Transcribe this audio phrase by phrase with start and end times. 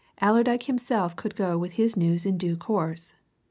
[0.19, 3.13] Allerdyke himself could go with his news in due course.